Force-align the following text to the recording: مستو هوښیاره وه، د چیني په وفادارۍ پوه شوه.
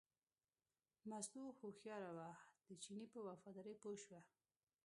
مستو 1.09 1.43
هوښیاره 1.59 2.11
وه، 2.17 2.29
د 2.67 2.69
چیني 2.83 3.05
په 3.13 3.19
وفادارۍ 3.27 3.75
پوه 3.81 3.95
شوه. 4.03 4.19